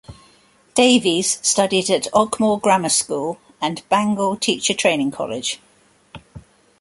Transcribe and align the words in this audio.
Davies 0.73 1.37
studied 1.47 1.87
at 1.91 2.07
Ogmore 2.11 2.59
Grammar 2.59 2.89
School 2.89 3.37
and 3.61 3.87
Bangor 3.87 4.35
Teacher 4.37 4.73
Training 4.73 5.11
College. 5.11 5.59